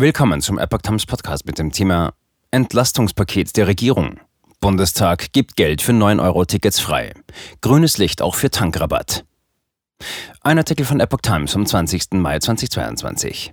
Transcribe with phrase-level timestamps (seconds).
[0.00, 2.14] Willkommen zum Epoch Times Podcast mit dem Thema
[2.52, 4.18] Entlastungspaket der Regierung.
[4.58, 7.12] Bundestag gibt Geld für 9-Euro-Tickets frei.
[7.60, 9.26] Grünes Licht auch für Tankrabatt.
[10.40, 12.12] Ein Artikel von Epoch Times vom 20.
[12.12, 13.52] Mai 2022.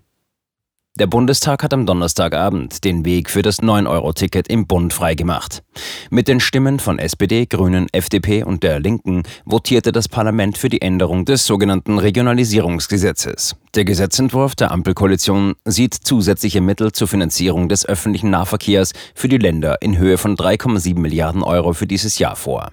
[1.00, 5.62] Der Bundestag hat am Donnerstagabend den Weg für das 9-Euro-Ticket im Bund freigemacht.
[6.10, 10.82] Mit den Stimmen von SPD, Grünen, FDP und der Linken votierte das Parlament für die
[10.82, 13.56] Änderung des sogenannten Regionalisierungsgesetzes.
[13.76, 19.80] Der Gesetzentwurf der Ampelkoalition sieht zusätzliche Mittel zur Finanzierung des öffentlichen Nahverkehrs für die Länder
[19.84, 22.72] in Höhe von 3,7 Milliarden Euro für dieses Jahr vor.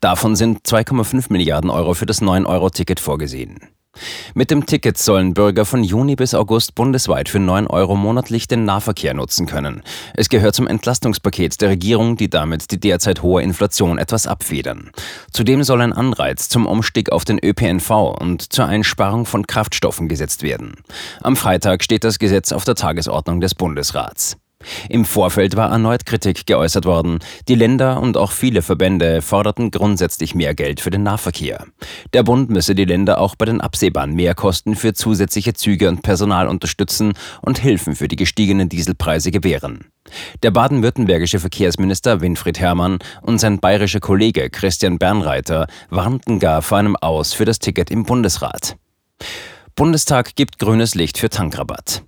[0.00, 3.60] Davon sind 2,5 Milliarden Euro für das 9-Euro-Ticket vorgesehen.
[4.34, 8.64] Mit dem Ticket sollen Bürger von Juni bis August bundesweit für 9 Euro monatlich den
[8.64, 9.82] Nahverkehr nutzen können.
[10.14, 14.90] Es gehört zum Entlastungspaket der Regierung, die damit die derzeit hohe Inflation etwas abfedern.
[15.32, 20.42] Zudem soll ein Anreiz zum Umstieg auf den ÖPNV und zur Einsparung von Kraftstoffen gesetzt
[20.42, 20.76] werden.
[21.20, 24.36] Am Freitag steht das Gesetz auf der Tagesordnung des Bundesrats.
[24.88, 27.18] Im Vorfeld war erneut Kritik geäußert worden.
[27.48, 31.66] Die Länder und auch viele Verbände forderten grundsätzlich mehr Geld für den Nahverkehr.
[32.12, 36.48] Der Bund müsse die Länder auch bei den absehbaren Mehrkosten für zusätzliche Züge und Personal
[36.48, 39.86] unterstützen und Hilfen für die gestiegenen Dieselpreise gewähren.
[40.42, 46.96] Der baden-württembergische Verkehrsminister Winfried Herrmann und sein bayerischer Kollege Christian Bernreiter warnten gar vor einem
[46.96, 48.76] Aus für das Ticket im Bundesrat.
[49.74, 52.02] Bundestag gibt grünes Licht für Tankrabatt.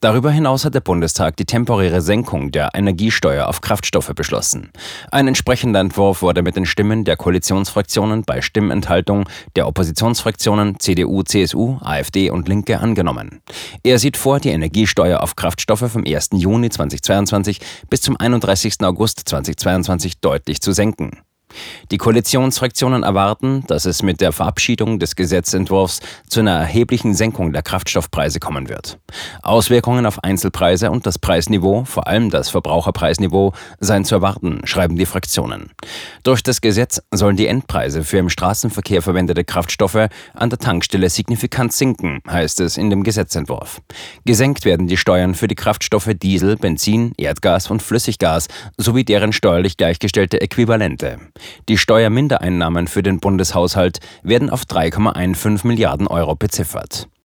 [0.00, 4.70] Darüber hinaus hat der Bundestag die temporäre Senkung der Energiesteuer auf Kraftstoffe beschlossen.
[5.10, 11.78] Ein entsprechender Entwurf wurde mit den Stimmen der Koalitionsfraktionen bei Stimmenthaltung der Oppositionsfraktionen CDU, CSU,
[11.80, 13.40] AfD und Linke angenommen.
[13.82, 16.28] Er sieht vor, die Energiesteuer auf Kraftstoffe vom 1.
[16.34, 17.60] Juni 2022
[17.90, 18.76] bis zum 31.
[18.82, 21.22] August 2022 deutlich zu senken.
[21.90, 27.62] Die Koalitionsfraktionen erwarten, dass es mit der Verabschiedung des Gesetzentwurfs zu einer erheblichen Senkung der
[27.62, 28.98] Kraftstoffpreise kommen wird.
[29.42, 35.06] Auswirkungen auf Einzelpreise und das Preisniveau, vor allem das Verbraucherpreisniveau, seien zu erwarten, schreiben die
[35.06, 35.70] Fraktionen.
[36.22, 41.72] Durch das Gesetz sollen die Endpreise für im Straßenverkehr verwendete Kraftstoffe an der Tankstelle signifikant
[41.72, 43.80] sinken, heißt es in dem Gesetzentwurf.
[44.24, 49.76] Gesenkt werden die Steuern für die Kraftstoffe Diesel, Benzin, Erdgas und Flüssiggas sowie deren steuerlich
[49.76, 51.18] gleichgestellte Äquivalente.
[51.68, 57.08] Die Steuermindereinnahmen für den Bundeshaushalt werden auf 3,15 Milliarden Euro beziffert.